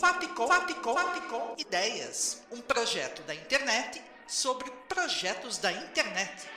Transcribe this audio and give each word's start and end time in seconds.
Fapcom, 0.00 0.48
Fapcom, 0.48 0.94
Fapcom 0.94 1.54
Ideias, 1.58 2.42
um 2.50 2.62
projeto 2.62 3.20
da 3.24 3.34
internet 3.34 4.00
sobre 4.26 4.70
projetos 4.88 5.58
da 5.58 5.70
internet. 5.70 6.48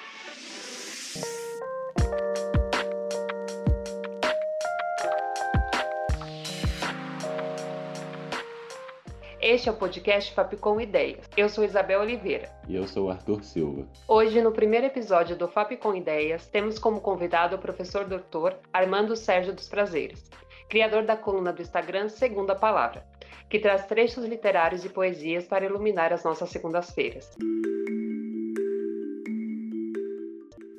Este 9.42 9.68
é 9.68 9.72
o 9.74 9.76
podcast 9.76 10.34
Fapcom 10.34 10.80
Ideias. 10.80 11.26
Eu 11.36 11.50
sou 11.50 11.66
Isabel 11.66 12.00
Oliveira. 12.00 12.50
E 12.66 12.78
eu 12.78 12.88
sou 12.88 13.12
Arthur 13.12 13.44
Silva. 13.44 13.86
Hoje, 14.08 14.42
no 14.42 14.54
primeiro 14.54 14.86
episódio 14.86 15.36
do 15.36 15.50
Fapcom 15.50 15.94
Ideias, 15.94 16.48
temos 16.48 16.80
como 16.80 17.02
convidado 17.02 17.58
o 17.58 17.60
professor 17.60 18.06
doutor 18.06 18.58
Armando 18.72 19.18
Sérgio 19.18 19.52
dos 19.52 19.68
Prazeres, 19.68 20.32
criador 20.70 21.04
da 21.04 21.18
coluna 21.18 21.52
do 21.52 21.62
Instagram 21.62 22.08
Segunda 22.08 22.56
Palavra, 22.56 23.06
que 23.50 23.60
traz 23.60 23.86
trechos 23.86 24.26
literários 24.26 24.84
e 24.86 24.90
poesias 24.90 25.46
para 25.46 25.66
iluminar 25.66 26.12
as 26.14 26.24
nossas 26.24 26.50
segundas-feiras. 26.50 27.30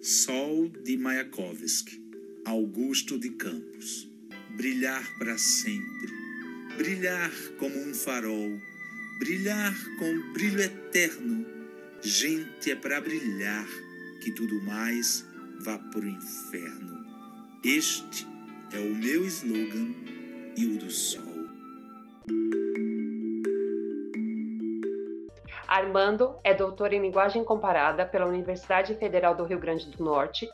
Sol 0.03 0.69
de 0.69 0.99
Mayakovsky, 0.99 1.99
Augusto 2.45 3.19
de 3.19 3.31
Campos. 3.31 4.07
Brilhar 4.57 5.03
para 5.19 5.39
sempre, 5.39 6.13
brilhar 6.77 7.31
como 7.59 7.75
um 7.77 7.95
farol, 7.95 8.61
brilhar 9.19 9.75
com 9.99 10.33
brilho 10.33 10.61
eterno. 10.61 11.47
Gente 12.03 12.71
é 12.71 12.77
para 12.77 13.01
brilhar, 13.01 13.67
que 14.23 14.31
tudo 14.33 14.63
mais 14.63 15.27
vá 15.65 15.79
pro 15.79 16.07
inferno. 16.07 17.05
Este 17.65 18.27
é 18.73 18.79
o 18.79 18.95
meu 18.95 19.25
slogan 19.25 19.95
e 20.57 20.67
o 20.67 20.79
do 20.79 20.91
sol. 20.91 21.24
Armando 25.75 26.39
é 26.45 26.55
doutor 26.55 26.93
em 26.93 27.01
linguagem 27.01 27.43
comparada 27.43 28.07
pela 28.07 28.27
Universidade 28.27 28.95
Federal 28.95 29.35
do 29.35 29.43
Rio 29.43 29.59
Grande 29.59 29.91
do 29.91 30.05
Norte, 30.05 30.49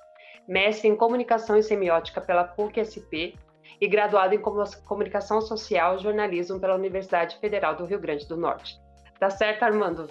mestre 0.48 0.88
em 0.88 0.96
comunicação 0.96 1.58
e 1.58 1.62
semiótica 1.62 2.22
pela 2.22 2.42
PUC-SP 2.42 3.34
e 3.78 3.86
graduado 3.86 4.34
em 4.34 4.40
comunicação 4.40 5.42
social 5.42 5.96
e 5.96 6.02
jornalismo 6.02 6.58
pela 6.58 6.74
Universidade 6.74 7.38
Federal 7.38 7.76
do 7.76 7.84
Rio 7.84 8.00
Grande 8.00 8.26
do 8.26 8.34
Norte. 8.34 8.80
Tá 9.18 9.28
certo, 9.28 9.62
Armando? 9.62 10.08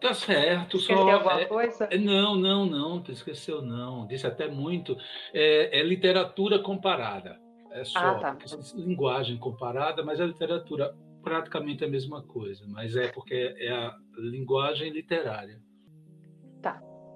Tá 0.00 0.14
certo. 0.14 0.76
Esqueceu 0.76 1.02
só, 1.02 1.10
alguma 1.10 1.40
é, 1.40 1.44
coisa? 1.46 1.88
é, 1.90 1.98
não, 1.98 2.36
não, 2.36 2.66
não, 2.66 3.02
tu 3.02 3.10
esqueceu 3.10 3.62
não. 3.62 4.06
Disse 4.06 4.28
até 4.28 4.46
muito. 4.46 4.96
É, 5.32 5.80
é 5.80 5.82
literatura 5.82 6.60
comparada. 6.60 7.36
É 7.72 7.82
só 7.82 7.98
Ah, 7.98 8.14
tá. 8.14 8.36
linguagem 8.76 9.36
comparada, 9.38 10.04
mas 10.04 10.20
a 10.20 10.26
literatura 10.26 10.94
praticamente 11.24 11.84
a 11.84 11.88
mesma 11.88 12.22
coisa. 12.22 12.64
Mas 12.68 12.94
é 12.94 13.08
porque 13.08 13.54
é 13.58 13.72
a 13.72 13.96
linguagem 14.16 14.90
literária. 14.90 15.58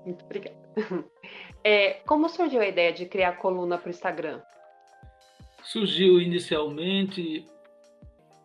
Muito 0.08 0.24
obrigada. 0.24 0.58
É, 1.64 1.94
como 2.06 2.28
surgiu 2.28 2.60
a 2.60 2.68
ideia 2.68 2.92
de 2.92 3.04
criar 3.04 3.32
coluna 3.32 3.76
para 3.76 3.88
o 3.88 3.90
Instagram? 3.90 4.40
Surgiu 5.64 6.20
inicialmente 6.20 7.44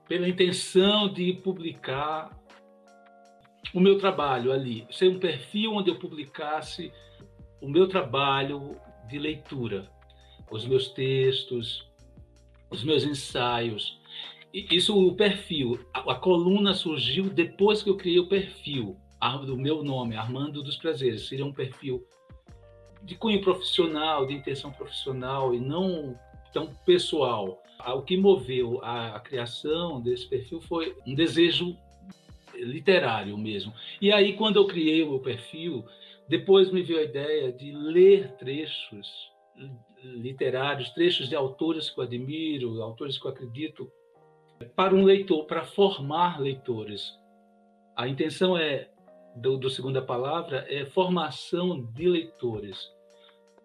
pela 0.08 0.28
intenção 0.28 1.14
de 1.14 1.31
publicar 1.34 2.36
o 3.72 3.80
meu 3.80 4.00
trabalho 4.00 4.52
ali, 4.52 4.86
ser 4.89 5.09
um 5.09 5.19
perfil 5.19 5.73
onde 5.73 5.91
eu 5.91 6.00
publicasse 6.00 6.91
o 7.61 7.69
meu 7.69 7.88
trabalho 7.88 8.75
de 9.08 9.19
leitura, 9.19 9.88
os 10.50 10.66
meus 10.66 10.89
textos, 10.89 11.88
os 12.72 12.84
meus 12.84 13.03
ensaios. 13.03 14.02
Isso, 14.54 14.96
o 14.96 15.16
perfil. 15.16 15.80
A, 15.94 16.12
a 16.12 16.16
coluna 16.16 16.73
surgiu 16.73 17.26
depois 17.30 17.82
que 17.82 17.90
eu 17.90 17.98
criei 17.98 18.20
o 18.20 18.28
perfil 18.28 18.96
a- 19.20 19.38
do 19.38 19.58
meu 19.58 19.84
nome, 19.84 20.16
Armando 20.16 20.62
dos 20.62 20.78
Prazeres. 20.78 21.28
Seria 21.28 21.46
um 21.46 21.52
perfil 21.52 22.06
de 23.02 23.16
cunho 23.16 23.41
profissional, 23.41 24.25
de 24.28 24.34
intenção 24.34 24.72
profissional 24.72 25.56
e 25.56 25.59
não 25.59 26.18
tão 26.53 26.68
pessoal. 26.86 27.62
O 27.86 28.02
que 28.03 28.16
moveu 28.16 28.80
a, 28.84 29.16
a 29.16 29.19
criação 29.19 30.00
desse 30.00 30.28
perfil 30.30 30.62
foi 30.62 30.96
um 31.06 31.16
desejo 31.16 31.75
literário 32.53 33.35
mesmo. 33.38 33.74
E 34.00 34.12
aí, 34.12 34.34
quando 34.34 34.58
eu 34.58 34.68
criei 34.68 35.02
o 35.02 35.09
meu 35.09 35.20
perfil, 35.20 35.84
depois 36.30 36.72
me 36.72 36.84
veio 36.84 37.00
a 37.00 37.03
ideia 37.03 37.52
de 37.52 37.72
ler 37.72 38.34
trechos 38.38 39.08
literários, 40.03 40.90
trechos 40.91 41.28
de 41.28 41.35
autores 41.35 41.90
que 41.90 42.00
eu 42.00 42.03
admiro, 42.03 42.81
autores 42.81 43.18
que 43.18 43.25
eu 43.25 43.31
acredito, 43.31 43.91
para 44.63 44.96
um 44.96 45.03
leitor, 45.03 45.46
para 45.46 45.63
formar 45.63 46.40
leitores. 46.40 47.18
A 47.96 48.07
intenção 48.07 48.57
é 48.57 48.90
do, 49.35 49.57
do 49.57 49.69
segunda 49.69 50.01
palavra 50.01 50.66
é 50.69 50.85
formação 50.85 51.81
de 51.94 52.07
leitores 52.07 52.91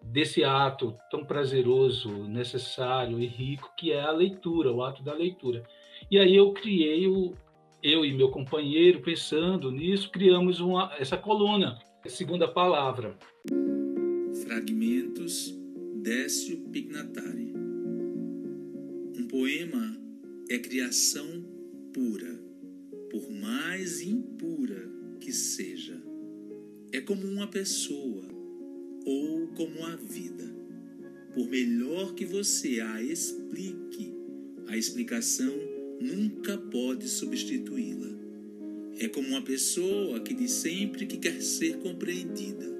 desse 0.01 0.43
ato 0.43 0.97
tão 1.11 1.25
prazeroso, 1.25 2.09
necessário 2.23 3.19
e 3.19 3.25
rico 3.25 3.71
que 3.77 3.91
é 3.91 4.01
a 4.01 4.11
leitura, 4.11 4.71
o 4.71 4.83
ato 4.83 5.03
da 5.03 5.13
leitura. 5.13 5.63
E 6.09 6.17
aí 6.17 6.35
eu 6.35 6.53
criei 6.53 7.07
o 7.07 7.33
eu 7.81 8.03
e 8.03 8.13
meu 8.13 8.29
companheiro 8.29 9.01
pensando 9.01 9.71
nisso, 9.71 10.09
criamos 10.11 10.59
uma 10.59 10.93
essa 10.99 11.17
coluna, 11.17 11.79
segunda 12.07 12.47
palavra. 12.47 13.17
Fragmentos 14.43 15.53
Décio 16.01 16.57
Pignatari. 16.71 17.53
Um 19.17 19.27
poema 19.27 19.98
é 20.49 20.57
criação 20.57 21.45
pura, 21.93 22.39
por 23.09 23.29
mais 23.31 24.01
impura 24.01 24.89
que 25.19 25.31
seja. 25.31 26.01
É 26.91 26.99
como 26.99 27.25
uma 27.27 27.47
pessoa 27.47 28.23
ou 29.05 29.47
como 29.49 29.85
a 29.85 29.95
vida. 29.95 30.43
Por 31.33 31.47
melhor 31.47 32.13
que 32.15 32.25
você 32.25 32.81
a 32.81 33.01
explique, 33.01 34.13
a 34.67 34.75
explicação 34.75 35.53
nunca 36.01 36.57
pode 36.57 37.07
substituí-la. 37.07 38.09
É 38.97 39.07
como 39.07 39.27
uma 39.27 39.41
pessoa 39.41 40.19
que 40.19 40.33
diz 40.33 40.51
sempre 40.51 41.05
que 41.05 41.17
quer 41.17 41.41
ser 41.41 41.77
compreendida 41.77 42.79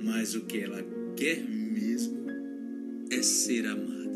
mas 0.00 0.34
o 0.34 0.40
que 0.42 0.58
ela 0.58 0.82
quer 1.16 1.42
mesmo 1.42 2.26
é 3.10 3.22
ser 3.22 3.66
amada. 3.66 4.07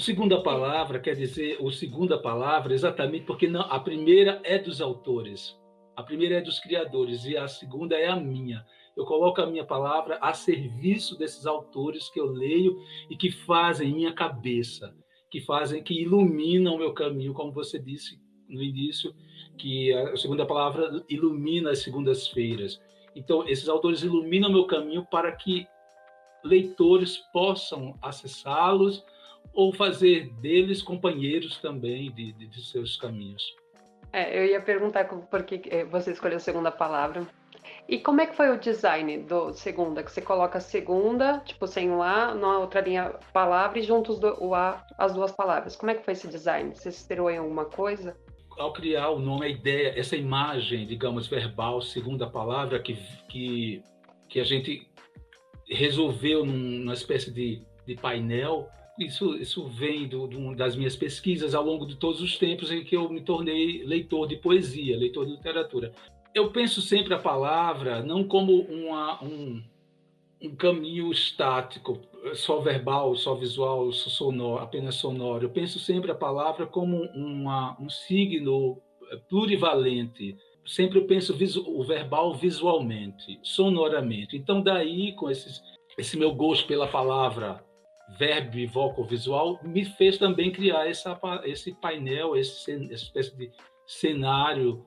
O 0.00 0.02
segunda 0.02 0.42
palavra 0.42 0.98
quer 0.98 1.14
dizer 1.14 1.58
o 1.60 1.70
segunda 1.70 2.18
palavra 2.18 2.72
exatamente 2.72 3.26
porque 3.26 3.46
não, 3.46 3.60
a 3.60 3.78
primeira 3.78 4.40
é 4.44 4.58
dos 4.58 4.80
autores, 4.80 5.54
a 5.94 6.02
primeira 6.02 6.36
é 6.36 6.40
dos 6.40 6.58
criadores 6.58 7.26
e 7.26 7.36
a 7.36 7.46
segunda 7.46 7.94
é 7.98 8.08
a 8.08 8.16
minha. 8.16 8.64
Eu 8.96 9.04
coloco 9.04 9.42
a 9.42 9.46
minha 9.46 9.62
palavra 9.62 10.16
a 10.22 10.32
serviço 10.32 11.18
desses 11.18 11.44
autores 11.44 12.08
que 12.08 12.18
eu 12.18 12.24
leio 12.24 12.78
e 13.10 13.16
que 13.16 13.30
fazem 13.30 13.92
minha 13.92 14.14
cabeça, 14.14 14.96
que 15.30 15.38
fazem, 15.38 15.82
que 15.82 15.92
iluminam 15.92 16.76
o 16.76 16.78
meu 16.78 16.94
caminho, 16.94 17.34
como 17.34 17.52
você 17.52 17.78
disse 17.78 18.18
no 18.48 18.62
início, 18.62 19.14
que 19.58 19.92
a 19.92 20.16
segunda 20.16 20.46
palavra 20.46 21.04
ilumina 21.10 21.72
as 21.72 21.80
segundas-feiras. 21.80 22.80
Então, 23.14 23.46
esses 23.46 23.68
autores 23.68 24.02
iluminam 24.02 24.50
meu 24.50 24.64
caminho 24.64 25.06
para 25.10 25.30
que 25.30 25.66
leitores 26.42 27.18
possam 27.34 27.98
acessá-los 28.00 29.04
ou 29.52 29.72
fazer 29.72 30.30
deles 30.40 30.82
companheiros 30.82 31.58
também 31.58 32.10
de, 32.12 32.32
de, 32.32 32.46
de 32.46 32.64
seus 32.64 32.96
caminhos. 32.96 33.42
É, 34.12 34.38
eu 34.38 34.44
ia 34.46 34.60
perguntar 34.60 35.04
por 35.04 35.42
que 35.44 35.62
eh, 35.68 35.84
você 35.84 36.12
escolheu 36.12 36.36
a 36.36 36.40
segunda 36.40 36.70
palavra. 36.70 37.26
E 37.88 37.98
como 37.98 38.20
é 38.20 38.26
que 38.26 38.36
foi 38.36 38.50
o 38.50 38.58
design 38.58 39.18
do 39.18 39.52
segunda? 39.52 40.02
Que 40.02 40.10
você 40.10 40.22
coloca 40.22 40.58
a 40.58 40.60
segunda, 40.60 41.40
tipo, 41.40 41.66
sem 41.66 41.90
o 41.90 42.02
A, 42.02 42.34
na 42.34 42.58
outra 42.58 42.80
linha 42.80 43.14
palavra 43.32 43.78
e 43.78 43.82
juntos 43.82 44.18
do, 44.18 44.36
o 44.42 44.54
A, 44.54 44.84
as 44.98 45.14
duas 45.14 45.32
palavras. 45.32 45.76
Como 45.76 45.90
é 45.90 45.94
que 45.94 46.04
foi 46.04 46.12
esse 46.12 46.28
design? 46.28 46.74
Você 46.74 46.90
se 46.90 47.00
inspirou 47.00 47.30
em 47.30 47.38
alguma 47.38 47.64
coisa? 47.64 48.16
Ao 48.58 48.72
criar 48.72 49.10
o 49.10 49.18
nome, 49.18 49.46
a 49.46 49.48
ideia, 49.48 49.98
essa 49.98 50.16
imagem, 50.16 50.86
digamos, 50.86 51.26
verbal, 51.26 51.80
segunda 51.80 52.28
palavra, 52.28 52.80
que, 52.80 52.94
que, 53.28 53.82
que 54.28 54.40
a 54.40 54.44
gente 54.44 54.88
resolveu 55.68 56.44
num- 56.44 56.80
numa 56.80 56.94
espécie 56.94 57.32
de, 57.32 57.62
de 57.86 57.94
painel, 57.94 58.68
isso, 59.00 59.34
isso 59.36 59.66
vem 59.66 60.06
do, 60.06 60.26
do- 60.26 60.54
das 60.54 60.76
minhas 60.76 60.96
pesquisas 60.96 61.54
ao 61.54 61.64
longo 61.64 61.86
de 61.86 61.96
todos 61.96 62.20
os 62.20 62.36
tempos 62.38 62.70
em 62.70 62.84
que 62.84 62.96
eu 62.96 63.08
me 63.08 63.20
tornei 63.20 63.84
leitor 63.84 64.26
de 64.28 64.36
poesia, 64.36 64.96
leitor 64.96 65.26
de 65.26 65.32
literatura. 65.32 65.92
Eu 66.34 66.50
penso 66.50 66.80
sempre 66.80 67.12
a 67.14 67.18
palavra 67.18 68.02
não 68.02 68.22
como 68.24 68.60
uma, 68.62 69.22
um, 69.24 69.62
um 70.42 70.54
caminho 70.54 71.10
estático, 71.10 71.98
só 72.34 72.60
verbal, 72.60 73.16
só 73.16 73.34
visual, 73.34 73.90
só 73.92 74.10
sonoro, 74.10 74.62
apenas 74.62 74.94
sonoro. 74.96 75.44
Eu 75.44 75.50
penso 75.50 75.78
sempre 75.78 76.10
a 76.10 76.14
palavra 76.14 76.66
como 76.66 77.02
uma, 77.14 77.76
um 77.80 77.88
signo 77.88 78.78
eh, 79.10 79.16
plurivalente. 79.28 80.36
Sempre 80.64 80.98
eu 81.00 81.06
penso 81.06 81.34
o 81.66 81.82
verbal 81.82 82.34
visualmente, 82.34 83.40
sonoramente. 83.42 84.36
Então, 84.36 84.62
daí, 84.62 85.12
com 85.14 85.30
esses, 85.30 85.60
esse 85.98 86.16
meu 86.16 86.32
gosto 86.32 86.66
pela 86.66 86.86
palavra 86.86 87.64
verbo 88.18 88.58
e 88.58 88.66
vocal 88.66 89.04
visual, 89.04 89.60
me 89.62 89.84
fez 89.84 90.18
também 90.18 90.50
criar 90.50 90.88
essa, 90.88 91.18
esse 91.44 91.72
painel, 91.74 92.36
esse, 92.36 92.72
essa 92.92 93.04
espécie 93.04 93.36
de 93.36 93.50
cenário, 93.86 94.86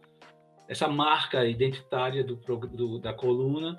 essa 0.67 0.87
marca 0.87 1.45
identitária 1.45 2.23
do, 2.23 2.35
do, 2.35 2.99
da 2.99 3.13
coluna, 3.13 3.77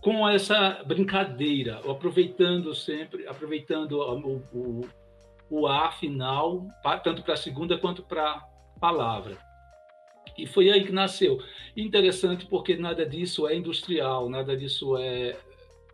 com 0.00 0.28
essa 0.28 0.82
brincadeira, 0.84 1.80
aproveitando 1.90 2.74
sempre, 2.74 3.26
aproveitando 3.26 3.92
o, 3.98 4.42
o, 4.52 4.80
o 5.50 5.66
A 5.66 5.90
final, 5.92 6.66
tanto 7.02 7.22
para 7.22 7.34
a 7.34 7.38
segunda 7.38 7.78
quanto 7.78 8.02
para 8.02 8.32
a 8.32 8.40
palavra. 8.78 9.38
E 10.36 10.46
foi 10.46 10.70
aí 10.70 10.84
que 10.84 10.92
nasceu. 10.92 11.38
Interessante 11.76 12.46
porque 12.46 12.76
nada 12.76 13.06
disso 13.06 13.46
é 13.46 13.54
industrial, 13.54 14.28
nada 14.28 14.56
disso 14.56 14.96
é, 14.96 15.36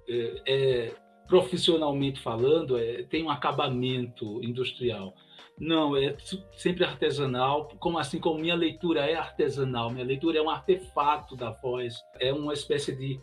é, 0.08 0.42
é 0.46 0.92
profissionalmente 1.30 2.20
falando, 2.20 2.76
é, 2.76 3.04
tem 3.04 3.22
um 3.22 3.30
acabamento 3.30 4.42
industrial. 4.42 5.14
Não, 5.56 5.96
é 5.96 6.16
sempre 6.56 6.84
artesanal, 6.84 7.68
como 7.78 7.98
assim 7.98 8.18
como 8.18 8.40
minha 8.40 8.56
leitura 8.56 9.06
é 9.06 9.14
artesanal, 9.14 9.90
minha 9.90 10.04
leitura 10.04 10.38
é 10.38 10.42
um 10.42 10.50
artefato 10.50 11.36
da 11.36 11.50
voz, 11.50 12.02
é 12.18 12.32
uma 12.32 12.52
espécie 12.52 12.96
de 12.96 13.20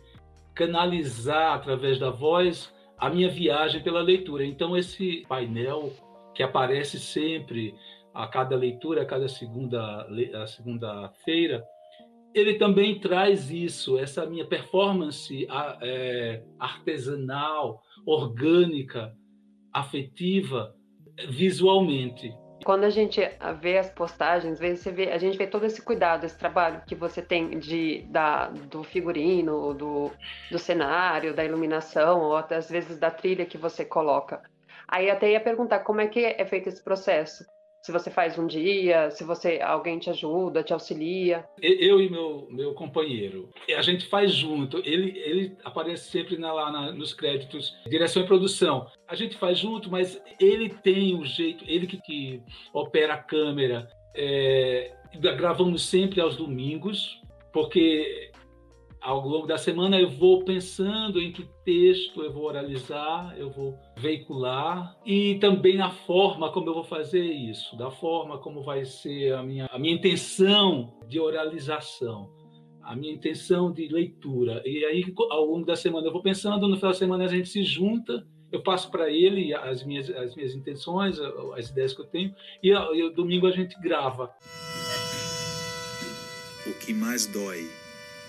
canalizar 0.54 1.52
através 1.52 1.98
da 1.98 2.10
voz 2.10 2.72
a 2.96 3.10
minha 3.10 3.28
viagem 3.28 3.82
pela 3.82 4.00
leitura. 4.00 4.44
Então 4.44 4.76
esse 4.76 5.24
painel 5.28 5.92
que 6.34 6.42
aparece 6.42 6.98
sempre 6.98 7.74
a 8.14 8.26
cada 8.26 8.56
leitura, 8.56 9.02
a 9.02 9.06
cada 9.06 9.28
segunda 9.28 10.08
a 10.34 10.46
segunda-feira, 10.46 11.62
ele 12.34 12.58
também 12.58 13.00
traz 13.00 13.50
isso, 13.50 13.98
essa 13.98 14.26
minha 14.26 14.46
performance 14.46 15.46
é, 15.82 16.42
artesanal, 16.58 17.82
orgânica, 18.06 19.12
afetiva, 19.72 20.74
visualmente. 21.28 22.32
Quando 22.64 22.84
a 22.84 22.90
gente 22.90 23.20
vê 23.60 23.78
as 23.78 23.88
postagens, 23.90 24.58
você 24.58 24.90
vê, 24.90 25.12
a 25.12 25.18
gente 25.18 25.38
vê 25.38 25.46
todo 25.46 25.64
esse 25.64 25.80
cuidado, 25.80 26.24
esse 26.24 26.38
trabalho 26.38 26.82
que 26.86 26.94
você 26.94 27.22
tem 27.22 27.58
de, 27.58 28.02
da, 28.10 28.48
do 28.48 28.82
figurino, 28.82 29.72
do, 29.74 30.10
do 30.50 30.58
cenário, 30.58 31.34
da 31.34 31.44
iluminação, 31.44 32.20
ou 32.20 32.36
até 32.36 32.56
às 32.56 32.68
vezes 32.68 32.98
da 32.98 33.10
trilha 33.10 33.46
que 33.46 33.56
você 33.56 33.84
coloca. 33.84 34.42
Aí 34.86 35.08
até 35.08 35.30
ia 35.30 35.40
perguntar 35.40 35.80
como 35.80 36.00
é 36.00 36.08
que 36.08 36.24
é 36.24 36.44
feito 36.44 36.68
esse 36.68 36.82
processo 36.82 37.44
se 37.88 37.92
você 37.92 38.10
faz 38.10 38.38
um 38.38 38.46
dia, 38.46 39.10
se 39.10 39.24
você 39.24 39.60
alguém 39.62 39.98
te 39.98 40.10
ajuda, 40.10 40.62
te 40.62 40.74
auxilia. 40.74 41.48
Eu 41.58 42.02
e 42.02 42.10
meu 42.10 42.46
meu 42.50 42.74
companheiro, 42.74 43.48
a 43.74 43.80
gente 43.80 44.04
faz 44.08 44.30
junto. 44.30 44.76
Ele 44.84 45.18
ele 45.18 45.56
aparece 45.64 46.10
sempre 46.10 46.36
na, 46.36 46.52
lá 46.52 46.70
na, 46.70 46.92
nos 46.92 47.14
créditos, 47.14 47.74
direção 47.86 48.22
e 48.22 48.26
produção. 48.26 48.86
A 49.06 49.14
gente 49.14 49.38
faz 49.38 49.58
junto, 49.58 49.90
mas 49.90 50.22
ele 50.38 50.68
tem 50.68 51.18
o 51.18 51.24
jeito, 51.24 51.64
ele 51.66 51.86
que, 51.86 51.96
que 52.02 52.42
opera 52.74 53.14
a 53.14 53.22
câmera. 53.22 53.88
É, 54.14 54.92
gravamos 55.38 55.82
sempre 55.82 56.20
aos 56.20 56.36
domingos, 56.36 57.22
porque 57.50 58.27
ao 59.00 59.26
longo 59.26 59.46
da 59.46 59.56
semana 59.56 59.98
eu 60.00 60.08
vou 60.08 60.44
pensando 60.44 61.20
em 61.20 61.32
que 61.32 61.48
texto 61.64 62.22
eu 62.22 62.32
vou 62.32 62.44
oralizar, 62.44 63.34
eu 63.38 63.50
vou 63.50 63.78
veicular 63.96 64.96
e 65.04 65.36
também 65.36 65.76
na 65.76 65.90
forma 65.90 66.52
como 66.52 66.68
eu 66.68 66.74
vou 66.74 66.84
fazer 66.84 67.24
isso, 67.24 67.76
da 67.76 67.90
forma 67.90 68.38
como 68.38 68.62
vai 68.62 68.84
ser 68.84 69.34
a 69.34 69.42
minha, 69.42 69.66
a 69.66 69.78
minha 69.78 69.94
intenção 69.94 70.98
de 71.06 71.20
oralização, 71.20 72.30
a 72.82 72.96
minha 72.96 73.12
intenção 73.12 73.72
de 73.72 73.88
leitura. 73.88 74.62
E 74.64 74.84
aí, 74.84 75.14
ao 75.30 75.44
longo 75.44 75.64
da 75.64 75.76
semana, 75.76 76.06
eu 76.06 76.12
vou 76.12 76.22
pensando, 76.22 76.66
no 76.66 76.76
final 76.76 76.92
da 76.92 76.98
semana 76.98 77.24
a 77.24 77.28
gente 77.28 77.48
se 77.48 77.62
junta, 77.62 78.26
eu 78.50 78.62
passo 78.62 78.90
para 78.90 79.10
ele 79.10 79.54
as 79.54 79.84
minhas, 79.84 80.08
as 80.10 80.34
minhas 80.34 80.54
intenções, 80.54 81.18
as 81.56 81.68
ideias 81.68 81.92
que 81.92 82.00
eu 82.00 82.06
tenho, 82.06 82.34
e, 82.62 82.70
e 82.70 83.10
domingo 83.10 83.46
a 83.46 83.52
gente 83.52 83.78
grava. 83.80 84.30
O 86.66 86.74
que 86.84 86.92
mais 86.92 87.26
dói 87.26 87.77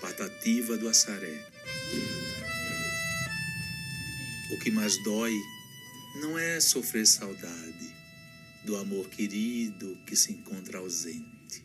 Patativa 0.00 0.76
do 0.78 0.88
Assaré. 0.88 1.46
O 4.50 4.58
que 4.58 4.70
mais 4.70 4.96
dói 5.04 5.34
não 6.22 6.38
é 6.38 6.58
sofrer 6.58 7.06
saudade 7.06 7.94
do 8.64 8.76
amor 8.76 9.08
querido 9.08 9.96
que 10.06 10.16
se 10.16 10.32
encontra 10.32 10.78
ausente, 10.78 11.64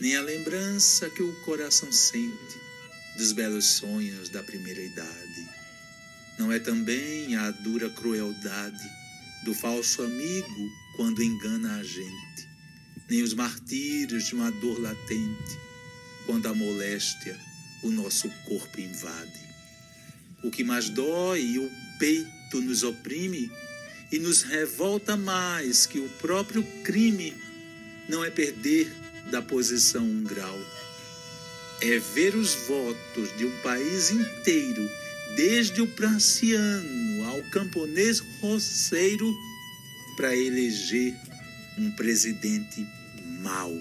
nem 0.00 0.16
a 0.16 0.22
lembrança 0.22 1.08
que 1.10 1.22
o 1.22 1.44
coração 1.44 1.90
sente 1.92 2.60
dos 3.16 3.32
belos 3.32 3.64
sonhos 3.64 4.28
da 4.30 4.42
primeira 4.42 4.80
idade. 4.80 5.48
Não 6.38 6.52
é 6.52 6.58
também 6.58 7.36
a 7.36 7.50
dura 7.50 7.90
crueldade 7.90 8.90
do 9.44 9.54
falso 9.54 10.02
amigo 10.02 10.70
quando 10.96 11.22
engana 11.22 11.76
a 11.76 11.82
gente, 11.82 12.48
nem 13.08 13.22
os 13.22 13.34
martírios 13.34 14.26
de 14.26 14.34
uma 14.34 14.50
dor 14.50 14.80
latente, 14.80 15.58
quando 16.26 16.46
a 16.46 16.54
moléstia 16.54 17.47
o 17.82 17.90
nosso 17.90 18.28
corpo 18.46 18.80
invade. 18.80 19.48
O 20.42 20.50
que 20.50 20.62
mais 20.62 20.88
dói 20.88 21.58
o 21.58 21.70
peito 21.98 22.60
nos 22.60 22.82
oprime 22.82 23.50
e 24.10 24.18
nos 24.18 24.42
revolta 24.42 25.16
mais 25.16 25.86
que 25.86 25.98
o 25.98 26.08
próprio 26.20 26.62
crime 26.82 27.34
não 28.08 28.24
é 28.24 28.30
perder 28.30 28.90
da 29.30 29.42
posição 29.42 30.02
um 30.02 30.22
grau. 30.22 30.58
É 31.80 31.98
ver 31.98 32.34
os 32.34 32.54
votos 32.66 33.36
de 33.36 33.44
um 33.44 33.62
país 33.62 34.10
inteiro, 34.10 34.88
desde 35.36 35.80
o 35.80 35.86
pranciano 35.86 37.24
ao 37.26 37.42
camponês 37.50 38.20
roceiro, 38.40 39.32
para 40.16 40.34
eleger 40.34 41.14
um 41.78 41.90
presidente 41.92 42.84
mau. 43.40 43.72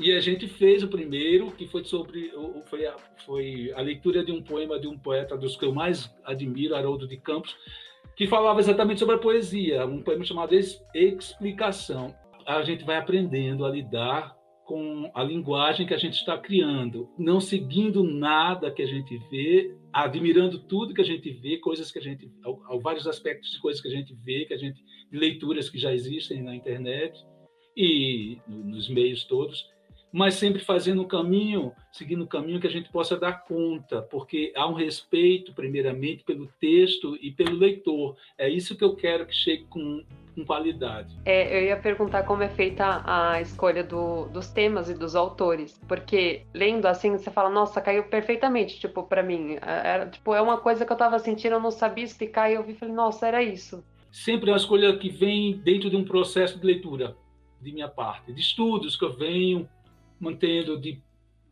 E 0.00 0.12
a 0.12 0.20
gente 0.20 0.48
fez 0.48 0.82
o 0.82 0.88
primeiro, 0.88 1.50
que 1.52 1.68
foi 1.68 1.84
sobre 1.84 2.32
foi 2.70 2.86
a, 2.86 2.96
foi 3.26 3.70
a 3.76 3.82
leitura 3.82 4.24
de 4.24 4.32
um 4.32 4.42
poema 4.42 4.80
de 4.80 4.88
um 4.88 4.98
poeta 4.98 5.36
dos 5.36 5.56
que 5.56 5.64
eu 5.66 5.74
mais 5.74 6.10
admiro, 6.24 6.74
Haroldo 6.74 7.06
de 7.06 7.18
Campos, 7.18 7.54
que 8.16 8.26
falava 8.26 8.60
exatamente 8.60 8.98
sobre 8.98 9.16
a 9.16 9.18
poesia, 9.18 9.84
um 9.84 10.02
poema 10.02 10.24
chamado 10.24 10.54
Explicação. 10.94 12.14
A 12.46 12.62
gente 12.62 12.82
vai 12.82 12.96
aprendendo 12.96 13.66
a 13.66 13.70
lidar 13.70 14.34
com 14.64 15.10
a 15.14 15.22
linguagem 15.22 15.86
que 15.86 15.92
a 15.92 15.98
gente 15.98 16.14
está 16.14 16.38
criando, 16.38 17.10
não 17.18 17.38
seguindo 17.38 18.02
nada 18.02 18.70
que 18.70 18.80
a 18.80 18.86
gente 18.86 19.18
vê, 19.30 19.76
admirando 19.92 20.60
tudo 20.60 20.94
que 20.94 21.02
a 21.02 21.04
gente 21.04 21.30
vê, 21.30 21.58
coisas 21.58 21.90
que 21.90 21.98
a 21.98 22.02
gente, 22.02 22.30
vários 22.80 23.06
aspectos 23.06 23.50
de 23.50 23.60
coisas 23.60 23.82
que 23.82 23.88
a 23.88 23.90
gente 23.90 24.14
vê, 24.14 24.46
que 24.46 24.54
a 24.54 24.56
gente, 24.56 24.82
leituras 25.12 25.68
que 25.68 25.78
já 25.78 25.92
existem 25.92 26.42
na 26.42 26.54
internet 26.54 27.18
e 27.76 28.38
nos 28.48 28.88
meios 28.88 29.24
todos, 29.24 29.68
mas 30.12 30.34
sempre 30.34 30.60
fazendo 30.60 31.02
o 31.02 31.06
caminho, 31.06 31.72
seguindo 31.92 32.24
o 32.24 32.26
caminho 32.26 32.60
que 32.60 32.66
a 32.66 32.70
gente 32.70 32.90
possa 32.90 33.16
dar 33.16 33.44
conta, 33.44 34.02
porque 34.02 34.52
há 34.56 34.66
um 34.66 34.74
respeito, 34.74 35.52
primeiramente, 35.52 36.24
pelo 36.24 36.48
texto 36.60 37.16
e 37.20 37.30
pelo 37.30 37.56
leitor. 37.56 38.16
É 38.36 38.48
isso 38.48 38.76
que 38.76 38.82
eu 38.82 38.96
quero 38.96 39.24
que 39.26 39.34
chegue 39.34 39.64
com, 39.64 40.02
com 40.34 40.44
qualidade. 40.44 41.16
É, 41.24 41.56
eu 41.56 41.64
ia 41.66 41.76
perguntar 41.76 42.24
como 42.24 42.42
é 42.42 42.48
feita 42.48 43.02
a 43.04 43.40
escolha 43.40 43.84
do, 43.84 44.26
dos 44.26 44.48
temas 44.48 44.90
e 44.90 44.94
dos 44.94 45.14
autores, 45.14 45.80
porque 45.86 46.42
lendo 46.52 46.86
assim, 46.86 47.12
você 47.12 47.30
fala, 47.30 47.48
nossa, 47.48 47.80
caiu 47.80 48.04
perfeitamente, 48.04 48.80
tipo, 48.80 49.04
para 49.04 49.22
mim. 49.22 49.58
É, 49.62 49.88
era, 49.90 50.06
tipo, 50.06 50.34
é 50.34 50.42
uma 50.42 50.58
coisa 50.58 50.84
que 50.84 50.90
eu 50.90 50.96
estava 50.96 51.18
sentindo, 51.18 51.54
eu 51.54 51.60
não 51.60 51.70
sabia 51.70 52.04
explicar, 52.04 52.50
e 52.50 52.54
eu 52.54 52.64
vi 52.64 52.74
falei, 52.74 52.94
nossa, 52.94 53.28
era 53.28 53.42
isso. 53.42 53.84
Sempre 54.10 54.50
é 54.50 54.52
uma 54.52 54.58
escolha 54.58 54.96
que 54.98 55.08
vem 55.08 55.56
dentro 55.58 55.88
de 55.88 55.96
um 55.96 56.04
processo 56.04 56.58
de 56.58 56.66
leitura, 56.66 57.16
de 57.60 57.72
minha 57.72 57.88
parte, 57.88 58.32
de 58.32 58.40
estudos 58.40 58.96
que 58.96 59.04
eu 59.04 59.12
venho 59.12 59.68
mantendo 60.20 60.78
de, 60.78 61.02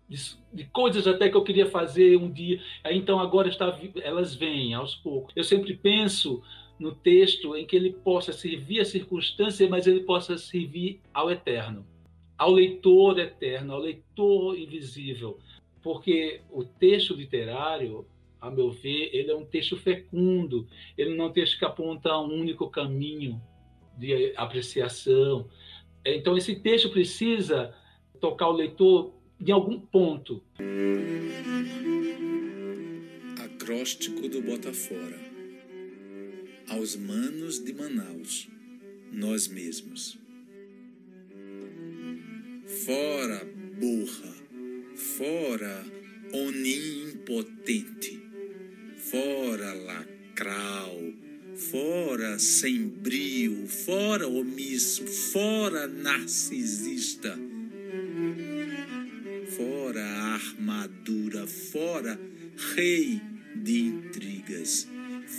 de, 0.09 0.19
de, 0.53 0.65
coisas 0.67 1.07
até 1.07 1.29
que 1.31 1.37
eu 1.37 1.43
queria 1.43 1.67
fazer 1.67 2.17
um 2.17 2.31
dia. 2.31 2.61
Então 2.85 3.19
agora 3.19 3.49
está, 3.49 3.77
elas 4.03 4.35
vêm 4.35 4.75
aos 4.75 4.95
poucos. 4.95 5.33
Eu 5.35 5.43
sempre 5.43 5.75
penso 5.75 6.43
no 6.79 6.95
texto 6.95 7.57
em 7.57 7.67
que 7.67 7.75
ele 7.75 7.93
possa 7.93 8.33
servir 8.33 8.81
à 8.81 8.85
circunstância, 8.85 9.69
mas 9.69 9.87
ele 9.87 10.01
possa 10.01 10.39
servir 10.39 11.01
ao 11.13 11.31
eterno, 11.31 11.85
ao 12.37 12.53
leitor 12.53 13.19
eterno, 13.19 13.73
ao 13.73 13.81
leitor 13.81 14.57
invisível, 14.57 15.39
porque 15.83 16.43
o 16.51 16.63
texto 16.63 17.15
literário, 17.15 18.07
a 18.41 18.51
meu 18.51 18.71
ver, 18.71 19.11
ele 19.13 19.31
é 19.31 19.37
um 19.37 19.45
texto 19.45 19.77
fecundo, 19.77 20.69
ele 20.97 21.17
não 21.17 21.25
é 21.25 21.29
um 21.29 21.33
texto 21.33 21.59
que 21.59 21.65
aponta 21.65 22.11
a 22.11 22.21
um 22.21 22.33
único 22.33 22.71
caminho 22.71 23.41
de 23.97 24.33
apreciação. 24.37 25.49
Então 26.05 26.37
esse 26.37 26.55
texto 26.61 26.91
precisa 26.91 27.75
tocar 28.21 28.49
o 28.49 28.53
leitor 28.53 29.13
em 29.41 29.51
algum 29.53 29.79
ponto. 29.81 30.43
Acróstico 33.45 34.29
do 34.29 34.43
Botafora. 34.43 35.19
Aos 36.69 36.97
manos 36.97 37.65
de 37.65 37.73
Manaus, 37.73 38.49
nós 39.13 39.49
mesmos. 39.49 40.19
Fora, 42.85 43.43
burra, 43.79 44.35
fora, 44.95 45.85
onipotente, 46.33 48.21
fora, 48.97 49.73
lacral, 49.73 50.99
fora 51.59 52.39
sem 52.39 52.87
brio, 52.89 53.67
fora 53.67 54.29
omisso, 54.29 55.07
fora 55.07 55.87
narcisista, 55.87 57.39
armadura, 60.59 61.47
fora 61.47 62.19
rei 62.75 63.21
de 63.55 63.81
intrigas, 63.87 64.91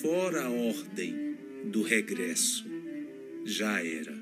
fora 0.01 0.45
a 0.45 0.49
ordem 0.49 1.37
do 1.65 1.83
regresso. 1.83 2.65
Já 3.45 3.83
era. 3.83 4.17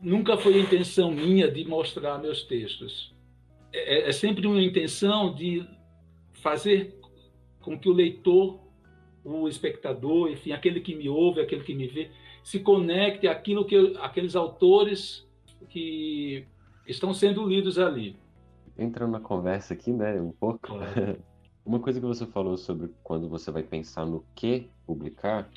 Nunca 0.00 0.36
foi 0.36 0.54
a 0.54 0.58
intenção 0.58 1.10
minha 1.10 1.50
de 1.50 1.64
mostrar 1.64 2.18
meus 2.18 2.42
textos. 2.42 3.14
É, 3.72 4.08
é 4.08 4.12
sempre 4.12 4.46
uma 4.46 4.62
intenção 4.62 5.34
de 5.34 5.64
fazer 6.34 6.94
com 7.60 7.78
que 7.78 7.88
o 7.88 7.92
leitor, 7.92 8.60
o 9.24 9.48
espectador, 9.48 10.30
enfim, 10.30 10.52
aquele 10.52 10.80
que 10.80 10.94
me 10.94 11.08
ouve, 11.08 11.40
aquele 11.40 11.62
que 11.62 11.74
me 11.74 11.86
vê, 11.86 12.10
se 12.42 12.60
conecte 12.60 13.26
àquilo 13.28 13.64
que 13.64 13.96
aqueles 14.00 14.34
autores 14.36 15.26
que 15.68 16.46
estão 16.86 17.12
sendo 17.14 17.46
lidos 17.46 17.78
ali. 17.78 18.16
Entrando 18.76 19.12
na 19.12 19.20
conversa 19.20 19.74
aqui, 19.74 19.92
né, 19.92 20.20
um 20.20 20.32
pouco. 20.32 20.68
Uma 21.64 21.78
coisa 21.78 22.00
que 22.00 22.06
você 22.06 22.26
falou 22.26 22.56
sobre 22.56 22.90
quando 23.02 23.28
você 23.28 23.50
vai 23.50 23.62
pensar 23.62 24.06
no 24.06 24.24
que 24.34 24.70
publicar, 24.86 25.48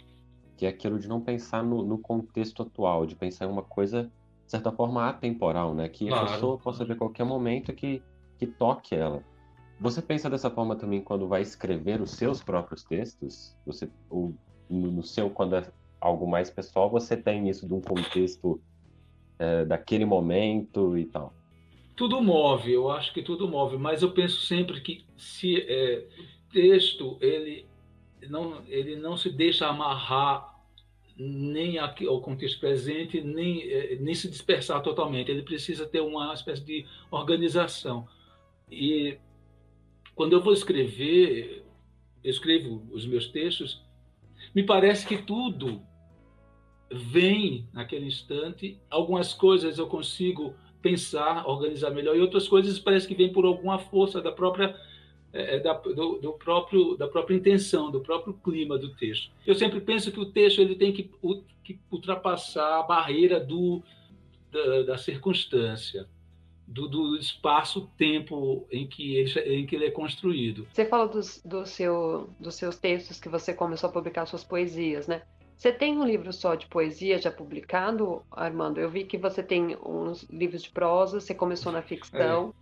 que 0.57 0.65
é 0.65 0.69
aquilo 0.69 0.99
de 0.99 1.07
não 1.07 1.21
pensar 1.21 1.63
no, 1.63 1.83
no 1.83 1.97
contexto 1.97 2.61
atual, 2.61 3.05
de 3.05 3.15
pensar 3.15 3.45
em 3.45 3.49
uma 3.49 3.63
coisa, 3.63 4.11
de 4.45 4.51
certa 4.51 4.71
forma, 4.71 5.07
atemporal, 5.07 5.73
né? 5.73 5.87
Que 5.87 6.07
Claro. 6.07 6.27
a 6.27 6.31
pessoa 6.31 6.57
possa 6.57 6.83
ver 6.85 6.97
qualquer 6.97 7.23
momento 7.23 7.73
que, 7.73 8.03
que 8.37 8.45
toque 8.45 8.93
ela. 8.93 9.23
Você 9.79 10.01
pensa 10.01 10.29
dessa 10.29 10.51
forma 10.51 10.75
também 10.75 11.01
quando 11.01 11.27
vai 11.27 11.41
escrever 11.41 12.01
os 12.01 12.11
seus 12.11 12.43
próprios 12.43 12.83
textos? 12.83 13.55
Você, 13.65 13.89
ou 14.09 14.35
no, 14.69 14.91
no 14.91 15.03
seu, 15.03 15.29
quando 15.29 15.55
é 15.55 15.71
algo 16.03 16.27
mais 16.27 16.49
pessoal, 16.49 16.89
você 16.89 17.15
tem 17.15 17.49
isso 17.49 17.65
de 17.65 17.73
um 17.73 17.79
contexto 17.79 18.61
é, 19.39 19.63
daquele 19.63 20.03
momento 20.03 20.97
e 20.97 21.05
tal? 21.05 21.33
Tudo 21.95 22.21
move, 22.21 22.73
eu 22.73 22.91
acho 22.91 23.13
que 23.13 23.21
tudo 23.21 23.47
move, 23.47 23.77
mas 23.77 24.01
eu 24.01 24.11
penso 24.11 24.41
sempre 24.41 24.81
que 24.81 25.05
se 25.15 25.61
é, 25.61 26.05
texto 26.51 27.17
ele 27.21 27.65
não 28.29 28.61
ele 28.67 28.95
não 28.95 29.15
se 29.15 29.29
deixa 29.29 29.67
amarrar 29.67 30.53
nem 31.15 31.77
aqui 31.77 32.07
ao 32.07 32.19
contexto 32.19 32.59
presente, 32.59 33.21
nem 33.21 33.61
é, 33.61 33.95
nem 33.95 34.13
se 34.13 34.29
dispersar 34.29 34.81
totalmente. 34.81 35.31
Ele 35.31 35.43
precisa 35.43 35.87
ter 35.87 36.01
uma 36.01 36.33
espécie 36.33 36.63
de 36.63 36.85
organização. 37.11 38.07
E 38.69 39.17
quando 40.15 40.33
eu 40.33 40.41
vou 40.41 40.51
escrever, 40.51 41.63
eu 42.23 42.31
escrevo 42.31 42.83
os 42.91 43.05
meus 43.05 43.27
textos, 43.27 43.81
me 44.53 44.63
parece 44.63 45.05
que 45.07 45.17
tudo 45.17 45.81
vem 46.93 47.67
naquele 47.73 48.05
instante. 48.05 48.79
Algumas 48.89 49.33
coisas 49.33 49.77
eu 49.77 49.87
consigo 49.87 50.55
pensar, 50.81 51.47
organizar 51.47 51.91
melhor, 51.91 52.15
e 52.15 52.21
outras 52.21 52.47
coisas 52.47 52.77
parece 52.77 53.07
que 53.07 53.15
vem 53.15 53.31
por 53.31 53.45
alguma 53.45 53.79
força 53.79 54.21
da 54.21 54.31
própria 54.31 54.75
é, 55.31 55.59
da, 55.59 55.73
do, 55.73 56.19
do, 56.19 56.33
próprio 56.33 56.95
da 56.95 57.07
própria 57.07 57.35
intenção, 57.35 57.89
do 57.89 58.01
próprio 58.01 58.33
clima 58.33 58.77
do 58.77 58.93
texto. 58.95 59.31
Eu 59.47 59.55
sempre 59.55 59.81
penso 59.81 60.11
que 60.11 60.19
o 60.19 60.25
texto 60.25 60.59
ele 60.59 60.75
tem 60.75 60.93
que, 60.93 61.09
que 61.63 61.79
ultrapassar 61.91 62.79
a 62.79 62.83
barreira 62.83 63.39
do 63.39 63.81
da, 64.51 64.83
da 64.83 64.97
circunstância, 64.97 66.07
do, 66.67 66.87
do 66.87 67.17
espaço-tempo 67.17 68.67
em 68.71 68.87
que 68.87 69.15
ele 69.15 69.39
em 69.61 69.65
que 69.65 69.75
ele 69.75 69.85
é 69.85 69.91
construído. 69.91 70.67
Você 70.71 70.85
falou 70.85 71.09
dos, 71.09 71.41
do 71.43 71.65
seu, 71.65 72.29
dos 72.39 72.55
seus 72.55 72.77
textos 72.77 73.19
que 73.19 73.27
você 73.27 73.53
começou 73.53 73.89
a 73.89 73.93
publicar 73.93 74.25
suas 74.27 74.43
poesias, 74.43 75.07
né? 75.07 75.23
Você 75.63 75.71
tem 75.71 75.97
um 75.97 76.05
livro 76.05 76.33
só 76.33 76.55
de 76.55 76.67
poesia 76.67 77.17
já 77.17 77.31
publicado, 77.31 78.21
Armando? 78.29 78.81
Eu 78.81 78.89
vi 78.89 79.05
que 79.05 79.17
você 79.17 79.41
tem 79.41 79.77
uns 79.77 80.23
livros 80.23 80.63
de 80.63 80.69
prosa, 80.69 81.21
você 81.21 81.33
começou 81.33 81.71
na 81.71 81.81
ficção. 81.81 82.53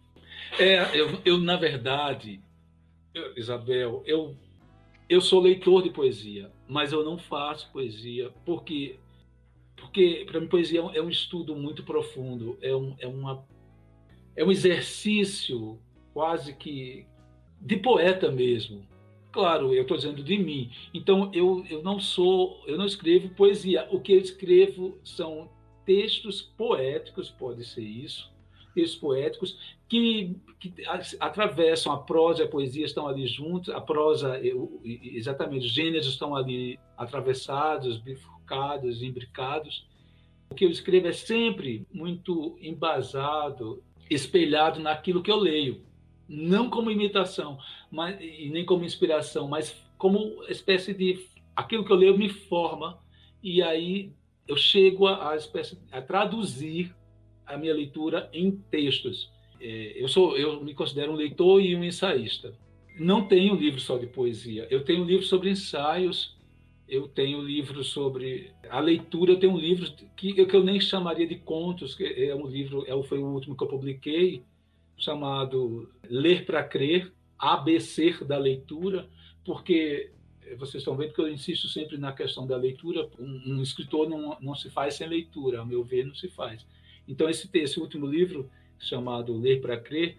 É, 0.60 0.74
é 0.76 0.92
eu, 0.94 1.20
eu, 1.26 1.38
na 1.40 1.58
verdade, 1.58 2.40
eu, 3.12 3.36
Isabel, 3.36 4.04
eu, 4.06 4.36
eu 5.10 5.20
sou 5.20 5.40
leitor 5.40 5.82
de 5.82 5.90
poesia, 5.90 6.52
mas 6.68 6.92
eu 6.92 7.04
não 7.04 7.18
faço 7.18 7.72
poesia 7.72 8.32
porque, 8.46 9.00
porque 9.76 10.24
para 10.30 10.40
mim, 10.40 10.46
poesia 10.46 10.82
é 10.94 11.02
um 11.02 11.10
estudo 11.10 11.56
muito 11.56 11.82
profundo, 11.82 12.56
é 12.62 12.76
um, 12.76 12.96
é 13.00 13.08
uma, 13.08 13.44
é 14.36 14.46
um 14.46 14.52
exercício 14.52 15.80
quase 16.14 16.54
que 16.54 17.08
de 17.60 17.78
poeta 17.78 18.32
mesmo. 18.32 18.91
Claro, 19.32 19.74
eu 19.74 19.84
estou 19.84 19.96
dizendo 19.96 20.22
de 20.22 20.38
mim. 20.38 20.72
Então 20.94 21.32
eu, 21.34 21.66
eu 21.70 21.82
não 21.82 22.00
sou, 22.00 22.62
eu 22.68 22.78
não 22.78 22.86
escrevo 22.86 23.30
poesia. 23.30 23.88
O 23.90 24.00
que 24.00 24.12
eu 24.12 24.20
escrevo 24.20 24.98
são 25.04 25.50
textos 25.86 26.42
poéticos, 26.42 27.30
pode 27.30 27.66
ser 27.66 27.82
isso, 27.82 28.32
textos 28.76 29.00
poéticos 29.00 29.58
que, 29.88 30.36
que 30.60 30.74
atravessam 31.20 31.94
a 31.94 31.98
prosa 31.98 32.42
e 32.42 32.46
a 32.46 32.50
poesia 32.50 32.86
estão 32.86 33.08
ali 33.08 33.26
juntos. 33.26 33.74
A 33.74 33.80
prosa, 33.80 34.38
eu, 34.40 34.82
exatamente, 34.84 35.66
os 35.66 35.72
gêneros 35.72 36.08
estão 36.08 36.36
ali 36.36 36.78
atravessados, 36.98 37.98
bifurcados, 37.98 39.02
imbricados. 39.02 39.88
O 40.50 40.56
que 40.56 40.66
eu 40.66 40.70
escrevo 40.70 41.08
é 41.08 41.14
sempre 41.14 41.88
muito 41.94 42.58
embasado, 42.62 43.82
espelhado 44.10 44.82
naquilo 44.82 45.24
que 45.24 45.32
eu 45.32 45.38
leio 45.38 45.90
não 46.32 46.70
como 46.70 46.90
imitação, 46.90 47.60
mas 47.92 48.18
e 48.22 48.50
nem 48.50 48.66
como 48.66 48.86
inspiração, 48.86 49.50
mas 49.50 49.76
como 49.98 50.42
espécie 50.48 50.94
de 50.94 51.20
aquilo 51.54 51.84
que 51.84 51.92
eu 51.92 51.98
leio 51.98 52.18
me 52.18 52.30
forma 52.30 52.98
e 53.44 53.62
aí 53.62 54.14
eu 54.48 54.56
chego 54.56 55.08
a, 55.08 55.32
a 55.32 55.36
espécie 55.36 55.78
a 55.92 56.02
traduzir 56.02 56.96
a 57.46 57.58
minha 57.58 57.74
leitura 57.74 58.30
em 58.32 58.52
textos. 58.52 59.30
É, 59.60 59.94
eu 59.96 60.08
sou 60.08 60.38
eu 60.38 60.64
me 60.64 60.74
considero 60.74 61.12
um 61.12 61.16
leitor 61.16 61.62
e 61.62 61.76
um 61.76 61.84
ensaísta. 61.84 62.58
Não 62.98 63.28
tenho 63.28 63.56
livro 63.56 63.82
só 63.82 63.98
de 63.98 64.08
poesia. 64.08 64.68
Eu 64.70 64.86
tenho 64.86 65.04
livro 65.04 65.26
sobre 65.26 65.50
ensaios. 65.50 66.38
Eu 66.88 67.08
tenho 67.10 67.42
livro 67.42 67.84
sobre 67.84 68.54
a 68.70 68.80
leitura. 68.80 69.34
Eu 69.34 69.40
tenho 69.40 69.54
um 69.54 69.58
livro 69.58 69.92
que, 70.16 70.34
que 70.46 70.56
eu 70.56 70.64
nem 70.64 70.80
chamaria 70.80 71.28
de 71.28 71.36
contos, 71.36 71.94
que 71.94 72.06
é 72.06 72.34
um 72.34 72.48
livro, 72.48 72.86
é, 72.88 73.04
foi 73.04 73.20
o 73.20 73.28
último 73.28 73.56
que 73.56 73.64
eu 73.64 73.68
publiquei, 73.68 74.44
chamado 75.02 75.90
Ler 76.10 76.46
para 76.46 76.64
Crer, 76.64 77.12
ABC 77.38 78.24
da 78.24 78.38
leitura, 78.38 79.10
porque 79.44 80.12
vocês 80.58 80.82
estão 80.82 80.96
vendo 80.96 81.14
que 81.14 81.22
eu 81.22 81.28
insisto 81.28 81.68
sempre 81.68 81.98
na 81.98 82.12
questão 82.12 82.46
da 82.46 82.56
leitura. 82.56 83.10
Um, 83.20 83.56
um 83.56 83.62
escritor 83.62 84.08
não, 84.08 84.38
não 84.40 84.56
se 84.56 84.70
faz 84.70 84.96
sem 84.96 85.08
leitura, 85.08 85.60
ao 85.60 85.66
meu 85.66 85.84
ver, 85.84 86.06
não 86.06 86.16
se 86.16 86.30
faz. 86.30 86.66
Então, 87.08 87.30
esse, 87.30 87.50
esse 87.54 87.80
último 87.80 88.06
livro, 88.06 88.50
chamado 88.78 89.36
Ler 89.38 89.60
para 89.62 89.80
Crer, 89.80 90.18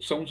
são, 0.00 0.24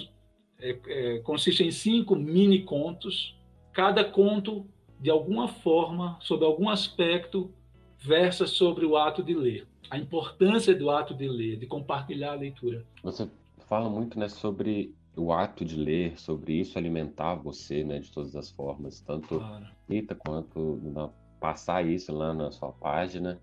é, 0.60 0.78
é, 0.88 1.20
consiste 1.20 1.64
em 1.64 1.72
cinco 1.72 2.16
mini 2.16 2.64
contos. 2.64 3.36
Cada 3.74 4.04
conto, 4.04 4.66
de 5.00 5.10
alguma 5.10 5.48
forma, 5.48 6.18
sob 6.22 6.46
algum 6.46 6.70
aspecto, 6.70 7.52
versa 7.98 8.46
sobre 8.46 8.86
o 8.86 8.96
ato 8.96 9.24
de 9.24 9.34
ler. 9.34 9.68
A 9.90 9.98
importância 9.98 10.74
do 10.76 10.90
ato 10.90 11.14
de 11.14 11.28
ler, 11.28 11.58
de 11.58 11.66
compartilhar 11.66 12.34
a 12.34 12.36
leitura. 12.36 12.86
Você 13.04 13.28
fala 13.68 13.90
muito 13.90 14.20
né, 14.20 14.30
sobre 14.30 14.96
o 15.18 15.32
ato 15.32 15.64
de 15.66 15.76
ler, 15.78 16.20
sobre 16.20 16.60
isso 16.60 16.78
alimentar 16.78 17.36
você 17.36 17.84
né, 17.84 18.00
de 18.00 18.12
todas 18.12 18.36
as 18.36 18.52
formas, 18.52 19.02
tanto 19.02 19.40
Claro. 19.40 19.66
escrita 19.82 20.16
quanto 20.16 20.78
na- 20.84 21.14
passar 21.40 21.86
isso 21.88 22.12
lá 22.14 22.34
na 22.34 22.52
sua 22.52 22.72
página. 22.74 23.42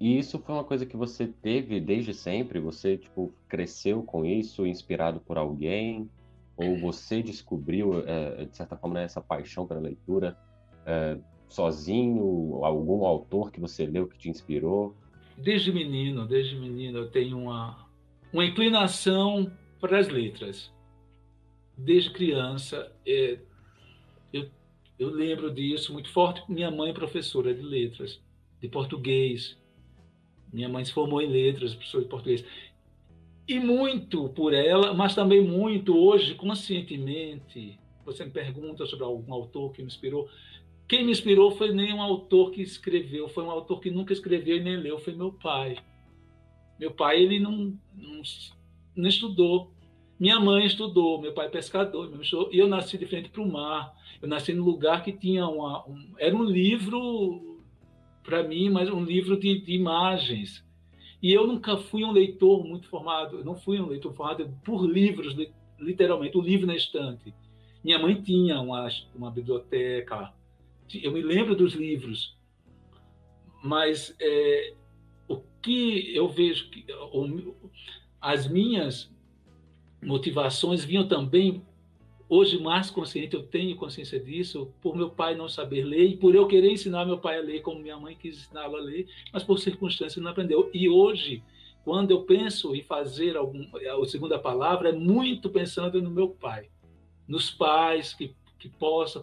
E 0.00 0.18
isso 0.18 0.38
foi 0.40 0.54
uma 0.54 0.64
coisa 0.64 0.86
que 0.86 0.96
você 0.96 1.28
teve 1.28 1.80
desde 1.80 2.14
sempre? 2.14 2.60
Você 2.60 2.98
tipo 2.98 3.34
cresceu 3.48 4.02
com 4.04 4.24
isso, 4.24 4.66
inspirado 4.66 5.20
por 5.20 5.38
alguém? 5.38 6.10
Ou 6.56 6.76
você 6.78 7.22
descobriu, 7.22 8.00
eh, 8.06 8.46
de 8.46 8.56
certa 8.56 8.76
forma, 8.76 8.94
né, 8.96 9.04
essa 9.04 9.20
paixão 9.20 9.66
pela 9.66 9.80
leitura 9.80 10.36
eh, 10.86 11.18
sozinho? 11.48 12.64
Algum 12.64 13.04
autor 13.04 13.50
que 13.50 13.60
você 13.60 13.86
leu 13.86 14.08
que 14.08 14.18
te 14.18 14.28
inspirou? 14.28 14.96
Desde 15.36 15.72
menino, 15.72 16.26
desde 16.26 16.56
menino, 16.58 16.98
eu 16.98 17.10
tenho 17.10 17.38
uma, 17.38 17.83
uma 18.34 18.44
inclinação 18.44 19.48
para 19.80 19.96
as 19.96 20.08
letras. 20.08 20.72
Desde 21.78 22.10
criança, 22.10 22.92
é, 23.06 23.38
eu, 24.32 24.50
eu 24.98 25.08
lembro 25.08 25.54
disso 25.54 25.92
muito 25.92 26.10
forte. 26.10 26.42
Minha 26.50 26.68
mãe 26.68 26.90
é 26.90 26.92
professora 26.92 27.54
de 27.54 27.62
letras, 27.62 28.20
de 28.60 28.68
português. 28.68 29.56
Minha 30.52 30.68
mãe 30.68 30.84
se 30.84 30.92
formou 30.92 31.22
em 31.22 31.28
letras, 31.28 31.74
professora 31.74 32.02
de 32.02 32.10
português. 32.10 32.44
E 33.46 33.60
muito 33.60 34.28
por 34.30 34.52
ela, 34.52 34.92
mas 34.92 35.14
também 35.14 35.40
muito 35.40 35.96
hoje, 35.96 36.34
conscientemente. 36.34 37.78
Você 38.04 38.24
me 38.24 38.32
pergunta 38.32 38.84
sobre 38.84 39.04
algum 39.04 39.32
autor 39.32 39.72
que 39.72 39.80
me 39.80 39.86
inspirou. 39.86 40.28
Quem 40.88 41.04
me 41.04 41.12
inspirou 41.12 41.52
foi 41.52 41.72
nem 41.72 41.94
um 41.94 42.02
autor 42.02 42.50
que 42.50 42.62
escreveu, 42.62 43.28
foi 43.28 43.44
um 43.44 43.50
autor 43.50 43.78
que 43.78 43.92
nunca 43.92 44.12
escreveu 44.12 44.56
e 44.56 44.60
nem 44.60 44.76
leu, 44.76 44.98
foi 44.98 45.14
meu 45.14 45.30
pai. 45.30 45.76
Meu 46.78 46.90
pai, 46.90 47.22
ele 47.22 47.38
não, 47.38 47.78
não, 47.94 48.22
não 48.96 49.08
estudou. 49.08 49.72
Minha 50.18 50.38
mãe 50.38 50.64
estudou, 50.66 51.20
meu 51.20 51.32
pai 51.32 51.46
é 51.46 51.50
pescador, 51.50 52.10
e 52.52 52.58
eu 52.58 52.68
nasci 52.68 52.96
de 52.96 53.06
frente 53.06 53.28
para 53.28 53.42
o 53.42 53.50
mar. 53.50 53.94
Eu 54.22 54.28
nasci 54.28 54.52
num 54.52 54.64
lugar 54.64 55.02
que 55.02 55.12
tinha 55.12 55.46
uma, 55.46 55.86
um, 55.88 56.14
era 56.18 56.34
um 56.34 56.44
livro 56.44 57.60
para 58.22 58.42
mim, 58.42 58.70
mas 58.70 58.88
um 58.88 59.04
livro 59.04 59.38
de, 59.38 59.60
de, 59.60 59.74
imagens. 59.74 60.64
E 61.22 61.32
eu 61.32 61.46
nunca 61.46 61.76
fui 61.76 62.04
um 62.04 62.12
leitor 62.12 62.64
muito 62.64 62.88
formado, 62.88 63.38
eu 63.38 63.44
não 63.44 63.54
fui 63.54 63.80
um 63.80 63.86
leitor 63.86 64.14
formado 64.14 64.48
por 64.64 64.86
livros, 64.86 65.36
literalmente, 65.78 66.36
o 66.36 66.40
um 66.40 66.44
livro 66.44 66.66
na 66.66 66.74
estante. 66.74 67.34
Minha 67.82 67.98
mãe 67.98 68.14
tinha 68.20 68.60
uma, 68.60 68.88
uma 69.14 69.30
biblioteca, 69.30 70.32
eu 71.02 71.12
me 71.12 71.20
lembro 71.22 71.54
dos 71.54 71.74
livros, 71.74 72.36
mas 73.62 74.14
é, 74.20 74.74
o 75.28 75.40
que 75.62 76.14
eu 76.14 76.28
vejo 76.28 76.70
que 76.70 76.84
as 78.20 78.48
minhas 78.48 79.12
motivações 80.02 80.84
vinham 80.84 81.06
também 81.06 81.62
hoje 82.28 82.60
mais 82.60 82.90
consciente 82.90 83.34
eu 83.34 83.42
tenho 83.42 83.76
consciência 83.76 84.18
disso 84.18 84.72
por 84.80 84.96
meu 84.96 85.10
pai 85.10 85.34
não 85.34 85.48
saber 85.48 85.84
ler 85.84 86.06
e 86.06 86.16
por 86.16 86.34
eu 86.34 86.46
querer 86.46 86.72
ensinar 86.72 87.04
meu 87.04 87.18
pai 87.18 87.38
a 87.38 87.42
ler 87.42 87.60
como 87.60 87.80
minha 87.80 87.98
mãe 87.98 88.16
quis 88.16 88.36
ensiná-lo 88.36 88.76
a 88.76 88.80
ler 88.80 89.06
mas 89.32 89.42
por 89.42 89.58
circunstâncias 89.58 90.22
não 90.22 90.30
aprendeu. 90.30 90.70
E 90.72 90.88
hoje 90.88 91.42
quando 91.84 92.10
eu 92.10 92.22
penso 92.22 92.74
em 92.74 92.82
fazer 92.82 93.36
algum 93.36 93.66
a 93.76 94.06
segunda 94.06 94.38
palavra 94.38 94.88
é 94.88 94.92
muito 94.92 95.50
pensando 95.50 96.00
no 96.00 96.10
meu 96.10 96.30
pai 96.30 96.68
nos 97.28 97.50
pais 97.50 98.14
que 98.14 98.34
que 98.64 98.68
possam 98.70 99.22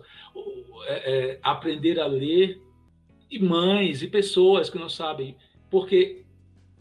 é, 0.86 1.13
é, 1.31 1.39
aprender 1.41 2.00
a 2.00 2.05
ler 2.05 2.62
e 3.29 3.39
mães 3.39 4.03
e 4.03 4.08
pessoas 4.08 4.70
que 4.70 4.77
não 4.77 4.88
sabem 4.88 5.36
porque 5.72 6.24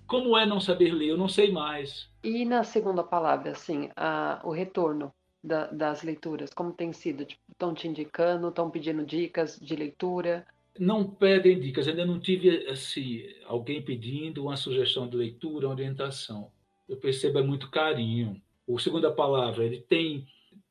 como 0.06 0.36
é 0.36 0.44
não 0.44 0.60
saber 0.60 0.92
ler 0.92 1.08
eu 1.08 1.16
não 1.16 1.28
sei 1.28 1.50
mais 1.50 2.10
e 2.22 2.44
na 2.44 2.62
segunda 2.62 3.02
palavra, 3.02 3.52
assim, 3.52 3.88
a, 3.96 4.40
o 4.44 4.50
retorno 4.50 5.12
da, 5.42 5.66
das 5.68 6.02
leituras, 6.02 6.52
como 6.52 6.72
tem 6.72 6.92
sido? 6.92 7.22
Estão 7.22 7.72
tipo, 7.72 7.80
te 7.80 7.88
indicando, 7.88 8.48
estão 8.48 8.70
pedindo 8.70 9.04
dicas 9.04 9.58
de 9.58 9.74
leitura? 9.74 10.46
Não 10.78 11.04
pedem 11.04 11.58
dicas, 11.58 11.88
ainda 11.88 12.04
não 12.04 12.20
tive 12.20 12.66
assim, 12.68 13.24
alguém 13.46 13.82
pedindo 13.82 14.44
uma 14.44 14.56
sugestão 14.56 15.08
de 15.08 15.16
leitura, 15.16 15.66
uma 15.66 15.74
orientação. 15.74 16.50
Eu 16.86 16.98
percebo 16.98 17.38
é 17.38 17.42
muito 17.42 17.70
carinho. 17.70 18.40
O 18.66 18.78
segunda 18.78 19.10
palavra, 19.10 19.64
ele 19.64 19.80
tem 19.80 20.26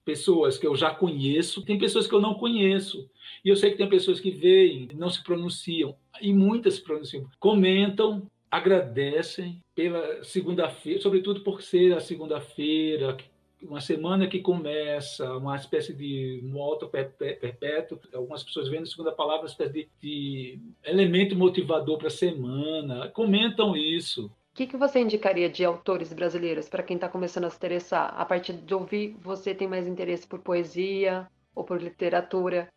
pessoas 0.09 0.57
que 0.57 0.65
eu 0.65 0.75
já 0.75 0.89
conheço, 0.89 1.61
tem 1.63 1.77
pessoas 1.77 2.07
que 2.07 2.15
eu 2.15 2.19
não 2.19 2.33
conheço. 2.33 3.07
E 3.45 3.49
eu 3.49 3.55
sei 3.55 3.69
que 3.69 3.77
tem 3.77 3.87
pessoas 3.87 4.19
que 4.19 4.31
veem, 4.31 4.87
não 4.95 5.07
se 5.07 5.23
pronunciam, 5.23 5.95
e 6.19 6.33
muitas 6.33 6.73
se 6.75 6.83
pronunciam, 6.83 7.29
comentam, 7.39 8.25
agradecem 8.49 9.61
pela 9.75 10.23
segunda-feira, 10.23 10.99
sobretudo 10.99 11.41
por 11.41 11.61
ser 11.61 11.93
a 11.93 11.99
segunda-feira, 11.99 13.17
uma 13.61 13.81
semana 13.81 14.27
que 14.27 14.39
começa, 14.39 15.31
uma 15.37 15.55
espécie 15.55 15.93
de 15.93 16.41
moto 16.43 16.87
perpétuo. 16.87 17.99
Algumas 18.11 18.41
pessoas 18.41 18.71
na 18.71 18.85
segunda 18.85 19.11
palavra 19.11 19.43
uma 19.43 19.51
espécie 19.51 19.73
de, 19.73 19.89
de 20.01 20.59
elemento 20.83 21.35
motivador 21.35 21.99
para 21.99 22.07
a 22.07 22.11
semana. 22.11 23.09
Comentam 23.09 23.75
isso. 23.75 24.31
Que, 24.59 24.67
que 24.67 24.75
você 24.75 24.99
indicaria 24.99 25.49
de 25.49 25.63
autores 25.63 26.11
brasileiros 26.11 26.67
para 26.67 26.83
quem 26.83 26.95
está 26.95 27.07
começando 27.07 27.45
a 27.45 27.49
se 27.49 27.55
interessar? 27.55 28.13
A 28.19 28.25
partir 28.25 28.51
de 28.51 28.73
ouvir, 28.73 29.15
você 29.21 29.55
tem 29.55 29.69
mais 29.69 29.87
interesse 29.87 30.27
por 30.27 30.39
poesia 30.39 31.25
ou 31.55 31.63
por 31.63 31.81
literatura? 31.81 32.67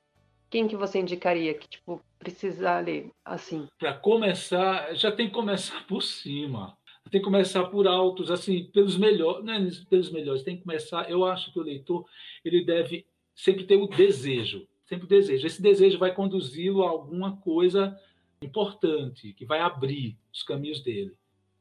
quem 0.49 0.69
que 0.69 0.77
você 0.77 1.01
indicaria 1.01 1.53
que 1.55 1.69
tipo 1.69 2.01
precisa 2.21 2.79
ler 2.79 3.11
assim? 3.25 3.67
Para 3.81 3.95
começar, 3.95 4.95
já 4.95 5.11
tem 5.11 5.27
que 5.27 5.35
começar 5.35 5.85
por 5.89 6.03
cima. 6.03 6.79
Tem 7.11 7.21
que 7.21 7.25
começar 7.25 7.65
por 7.65 7.89
altos, 7.89 8.31
assim, 8.31 8.67
pelos 8.67 8.97
melhores, 8.97 9.45
não 9.45 9.53
é 9.53 9.69
pelos 9.91 10.13
melhores, 10.13 10.45
tem 10.45 10.57
que 10.59 10.63
começar. 10.63 11.11
Eu 11.11 11.25
acho 11.25 11.53
que 11.53 11.59
o 11.59 11.65
leitor 11.65 12.07
ele 12.45 12.65
deve 12.65 13.05
sempre 13.35 13.65
ter 13.65 13.75
o 13.75 13.89
desejo, 13.89 14.69
sempre 14.85 15.07
o 15.07 15.09
desejo. 15.09 15.45
Esse 15.45 15.61
desejo 15.61 15.99
vai 15.99 16.15
conduzi-lo 16.15 16.85
a 16.85 16.91
alguma 16.91 17.39
coisa 17.39 17.99
importante, 18.41 19.33
que 19.33 19.45
vai 19.45 19.59
abrir 19.59 20.17
os 20.33 20.45
caminhos 20.45 20.81
dele. 20.81 21.13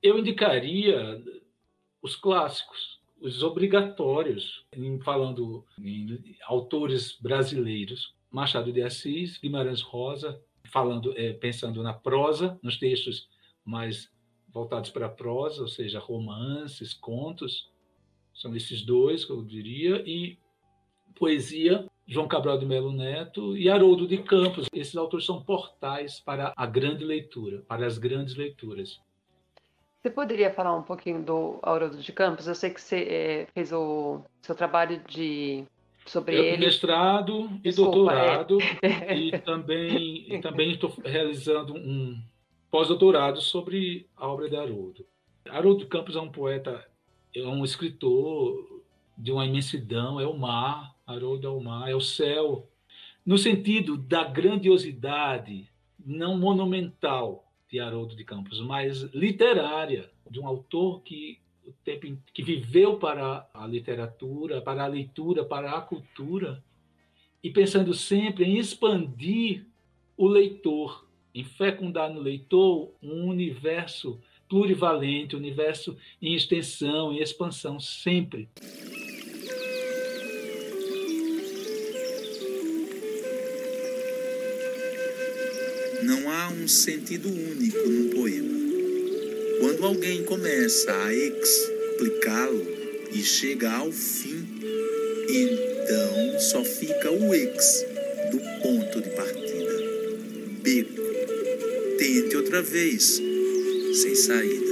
Eu 0.02 0.18
indicaria 0.18 1.22
os 2.02 2.16
clássicos, 2.16 3.00
os 3.20 3.44
obrigatórios, 3.44 4.66
em, 4.74 5.00
falando 5.00 5.64
em 5.80 6.36
autores 6.44 7.18
brasileiros. 7.22 8.16
Machado 8.32 8.74
de 8.74 8.82
Assis, 8.82 9.38
Guimarães 9.38 9.82
Rosa, 9.82 10.42
falando, 10.72 11.14
é, 11.16 11.34
pensando 11.34 11.84
na 11.84 11.94
prosa, 11.94 12.60
nos 12.64 12.80
textos 12.80 13.30
mais 13.64 14.12
voltados 14.52 14.90
para 14.90 15.06
a 15.06 15.10
prosa, 15.10 15.62
ou 15.62 15.68
seja, 15.68 16.00
romances, 16.00 16.94
contos, 16.94 17.70
são 18.34 18.56
esses 18.56 18.82
dois 18.84 19.24
que 19.24 19.32
eu 19.32 19.44
diria, 19.44 20.02
e 20.08 20.40
poesia, 21.16 21.88
João 22.08 22.28
Cabral 22.28 22.58
de 22.58 22.66
Melo 22.66 22.92
Neto 22.92 23.56
e 23.56 23.70
Haroldo 23.70 24.08
de 24.08 24.18
Campos. 24.18 24.68
Esses 24.74 24.96
autores 24.96 25.26
são 25.26 25.44
portais 25.44 26.20
para 26.20 26.54
a 26.58 26.66
grande 26.66 27.06
leitura, 27.06 27.62
para 27.68 27.86
as 27.86 27.98
grandes 27.98 28.36
leituras. 28.36 29.00
Você 30.02 30.10
poderia 30.10 30.52
falar 30.52 30.76
um 30.76 30.82
pouquinho 30.82 31.22
do 31.22 31.60
Haroldo 31.62 31.98
de 31.98 32.12
Campos? 32.12 32.48
Eu 32.48 32.56
sei 32.56 32.72
que 32.72 32.82
você 32.82 33.04
é, 33.04 33.48
fez 33.54 33.72
o 33.72 34.22
seu 34.42 34.56
trabalho 34.56 35.00
de 35.08 35.64
sobre 36.08 36.40
eu, 36.40 36.44
ele. 36.44 36.66
Mestrado 36.66 37.48
e 37.64 37.70
Desculpa, 37.70 37.92
doutorado, 37.92 38.58
é. 38.82 39.14
e 39.16 39.40
também 39.40 40.42
também 40.42 40.72
estou 40.72 40.92
realizando 41.06 41.76
um 41.76 42.20
pós-doutorado 42.72 43.42
sobre 43.42 44.08
a 44.18 44.28
obra 44.28 44.50
de 44.50 44.56
Haroldo. 44.56 45.06
Haroldo 45.48 45.86
Campos 45.86 46.16
é 46.16 46.20
um 46.20 46.32
poeta, 46.32 46.84
é 47.36 47.44
um 47.44 47.64
escritor 47.64 48.82
de 49.16 49.32
uma 49.32 49.46
imensidão, 49.46 50.20
é 50.20 50.26
o 50.26 50.36
mar, 50.36 50.96
Haroldo 51.06 51.46
é 51.46 51.50
o 51.52 51.60
mar, 51.62 51.92
é 51.92 51.96
o 51.96 52.02
céu, 52.02 52.68
no 53.24 53.38
sentido 53.38 53.98
da 53.98 54.24
grandiosidade, 54.24 55.70
não 56.04 56.40
monumental 56.40 57.51
de 57.72 57.80
Haroldo 57.80 58.16
de 58.16 58.24
Campos, 58.24 58.60
mas 58.60 59.02
literária, 59.14 60.12
de 60.30 60.40
um 60.40 60.48
autor 60.48 61.02
que 61.02 61.40
tempo 61.84 62.18
que 62.34 62.44
viveu 62.44 62.98
para 62.98 63.48
a 63.54 63.66
literatura, 63.66 64.62
para 64.62 64.84
a 64.84 64.88
leitura, 64.88 65.46
para 65.46 65.72
a 65.72 65.82
cultura, 65.82 66.64
e 67.44 67.50
pensando 67.50 67.94
sempre 67.94 68.46
em 68.46 68.58
expandir 68.58 69.66
o 70.18 70.28
leitor, 70.28 71.08
em 71.34 71.44
fecundar 71.44 72.12
no 72.14 72.20
leitor 72.20 72.92
um 73.02 73.28
universo 73.28 74.20
plurivalente, 74.50 75.36
um 75.36 75.40
universo 75.40 75.98
em 76.22 76.34
extensão, 76.34 77.14
em 77.14 77.20
expansão, 77.20 77.80
sempre. 77.80 78.50
Não 86.04 86.32
há 86.32 86.50
um 86.50 86.68
sentido 86.68 87.30
único 87.30 87.88
num 87.88 88.10
poema. 88.10 88.60
Quando 89.60 89.86
alguém 89.86 90.24
começa 90.24 90.92
a 90.92 91.14
explicá-lo 91.14 92.66
e 93.12 93.22
chega 93.22 93.72
ao 93.72 93.92
fim, 93.92 94.48
então 95.30 96.40
só 96.40 96.64
fica 96.64 97.12
o 97.12 97.34
ex 97.34 97.86
do 98.32 98.40
ponto 98.64 99.02
de 99.02 99.10
partida. 99.12 99.72
Beco. 100.64 101.02
Tente 102.00 102.36
outra 102.36 102.64
vez, 102.64 103.22
sem 103.94 104.16
saída. 104.16 104.72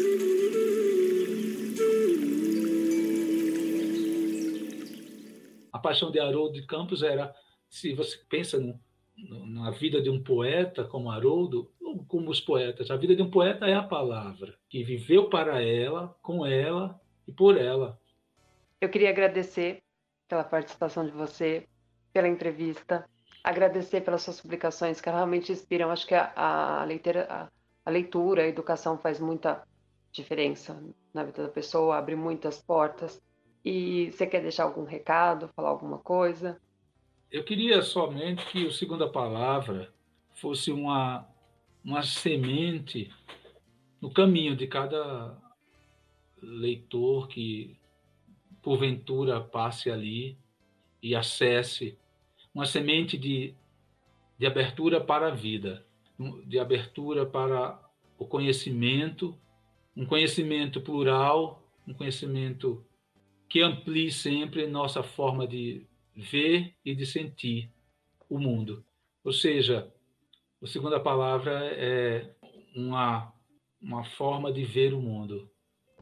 A 5.72 5.78
paixão 5.78 6.12
de 6.12 6.20
Haroldo 6.20 6.60
de 6.60 6.66
Campos 6.66 7.04
era, 7.04 7.32
se 7.70 7.94
você 7.94 8.18
pensa 8.28 8.58
no, 8.58 8.80
na 9.28 9.72
vida 9.72 10.02
de 10.02 10.10
um 10.10 10.22
poeta 10.22 10.84
como 10.84 11.12
Haroldo, 11.12 11.72
como 12.08 12.30
os 12.30 12.40
poetas. 12.40 12.90
A 12.92 12.96
vida 12.96 13.16
de 13.16 13.22
um 13.22 13.30
poeta 13.30 13.68
é 13.68 13.74
a 13.74 13.84
palavra, 13.84 14.56
que 14.70 14.84
viveu 14.84 15.30
para 15.30 15.62
ela, 15.62 16.16
com 16.22 16.46
ela 16.46 17.00
e 17.28 17.32
por 17.32 17.58
ela. 17.58 18.00
Eu 18.80 18.90
queria 18.90 19.10
agradecer 19.10 19.82
pela 20.28 20.44
participação 20.44 21.06
de 21.06 21.12
você, 21.12 21.68
pela 22.14 22.28
entrevista, 22.28 23.08
agradecer 23.44 24.02
pelas 24.02 24.22
suas 24.22 24.40
publicações 24.40 25.02
que 25.02 25.10
realmente 25.10 25.52
inspiram. 25.52 25.92
Acho 25.92 26.08
que 26.08 26.16
a, 26.16 26.32
a, 26.36 26.84
a, 26.84 27.50
a 27.86 27.90
leitura, 27.90 28.44
a 28.44 28.48
educação 28.48 28.98
faz 28.98 29.20
muita 29.20 29.64
diferença 30.12 30.82
na 31.14 31.24
vida 31.24 31.44
da 31.44 31.50
pessoa, 31.50 31.98
abre 31.98 32.16
muitas 32.16 32.62
portas. 32.62 33.22
E 33.64 34.12
você 34.12 34.26
quer 34.26 34.42
deixar 34.42 34.64
algum 34.64 34.84
recado, 34.84 35.50
falar 35.50 35.70
alguma 35.70 35.98
coisa? 35.98 36.60
Eu 37.32 37.44
queria 37.44 37.84
somente 37.84 38.44
que 38.48 38.66
o 38.66 38.72
Segunda 38.72 39.08
Palavra 39.08 39.94
fosse 40.34 40.72
uma, 40.72 41.28
uma 41.86 42.02
semente 42.02 43.14
no 44.02 44.10
caminho 44.10 44.56
de 44.56 44.66
cada 44.66 45.38
leitor 46.42 47.28
que 47.28 47.78
porventura 48.64 49.40
passe 49.40 49.92
ali 49.92 50.40
e 51.04 51.14
acesse 51.14 51.96
uma 52.52 52.66
semente 52.66 53.16
de, 53.16 53.54
de 54.40 54.48
abertura 54.48 55.00
para 55.00 55.28
a 55.28 55.36
vida, 55.36 55.86
de 56.48 56.58
abertura 56.58 57.28
para 57.28 57.80
o 58.18 58.26
conhecimento, 58.26 59.38
um 59.96 60.04
conhecimento 60.04 60.82
plural, 60.82 61.64
um 61.88 61.94
conhecimento 61.94 62.84
que 63.48 63.62
amplie 63.62 64.12
sempre 64.12 64.66
nossa 64.66 65.04
forma 65.04 65.48
de 65.48 65.86
ver 66.20 66.74
e 66.84 66.94
de 66.94 67.06
sentir 67.06 67.72
o 68.30 68.38
mundo. 68.38 68.84
Ou 69.24 69.34
seja, 69.34 69.92
a 70.62 70.68
segunda 70.68 71.00
palavra 71.00 71.72
é 71.74 72.30
uma, 72.76 73.34
uma 73.82 74.04
forma 74.04 74.52
de 74.52 74.64
ver 74.64 74.94
o 74.94 75.02
mundo. 75.02 75.50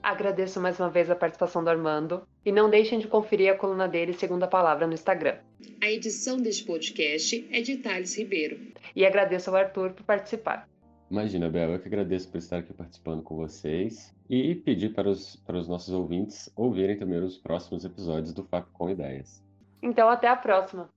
Agradeço 0.01 0.61
mais 0.61 0.79
uma 0.79 0.89
vez 0.89 1.09
a 1.09 1.15
participação 1.15 1.63
do 1.63 1.69
Armando 1.69 2.27
e 2.45 2.51
não 2.51 2.69
deixem 2.69 2.99
de 2.99 3.07
conferir 3.07 3.51
a 3.51 3.57
coluna 3.57 3.87
dele 3.87 4.13
Segunda 4.13 4.47
Palavra 4.47 4.85
no 4.85 4.93
Instagram. 4.93 5.39
A 5.81 5.89
edição 5.89 6.37
deste 6.37 6.63
podcast 6.65 7.47
é 7.51 7.61
de 7.61 7.77
Thales 7.77 8.17
Ribeiro. 8.17 8.59
E 8.95 9.05
agradeço 9.05 9.49
ao 9.49 9.55
Arthur 9.55 9.93
por 9.93 10.03
participar. 10.03 10.67
Imagina, 11.09 11.49
Bel, 11.49 11.71
eu 11.71 11.79
que 11.79 11.87
agradeço 11.87 12.29
por 12.29 12.37
estar 12.37 12.57
aqui 12.57 12.73
participando 12.73 13.23
com 13.23 13.35
vocês 13.35 14.13
e 14.29 14.53
pedir 14.55 14.93
para 14.93 15.09
os, 15.09 15.37
para 15.37 15.57
os 15.57 15.67
nossos 15.67 15.93
ouvintes 15.93 16.51
ouvirem 16.55 16.97
também 16.97 17.19
os 17.19 17.37
próximos 17.37 17.85
episódios 17.85 18.33
do 18.33 18.43
FAP 18.43 18.67
com 18.73 18.89
Ideias. 18.89 19.46
Então, 19.81 20.09
até 20.09 20.27
a 20.27 20.35
próxima! 20.35 20.89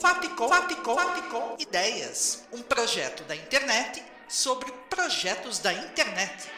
Fapcom, 0.00 0.48
Fapcom, 0.48 0.94
Fapcom 0.94 1.56
Ideias, 1.58 2.46
um 2.52 2.60
projeto 2.62 3.22
da 3.24 3.34
internet 3.34 4.02
sobre 4.28 4.70
projetos 4.90 5.58
da 5.58 5.72
internet. 5.72 6.50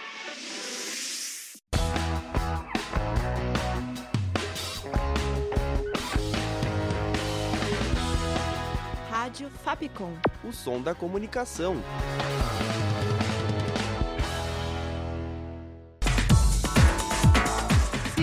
Rádio 9.10 9.50
Fapcom. 9.62 10.14
O 10.42 10.52
som 10.52 10.80
da 10.80 10.94
comunicação. 10.94 11.76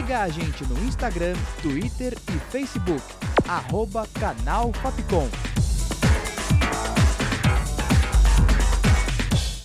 Siga 0.05 0.21
a 0.21 0.29
gente 0.29 0.63
no 0.65 0.77
Instagram, 0.83 1.33
Twitter 1.63 2.13
e 2.29 2.51
Facebook. 2.51 3.01
Arroba 3.47 4.07
Canal 4.19 4.71
Fapcom. 4.73 5.54